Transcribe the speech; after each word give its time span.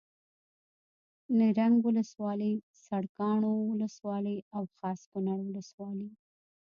نرنګ 1.37 1.75
ولسوالي 1.87 2.53
سرکاڼو 2.87 3.53
ولسوالي 3.71 4.37
او 4.55 4.63
خاص 4.77 5.01
کونړ 5.11 5.39
ولسوالي 5.43 6.09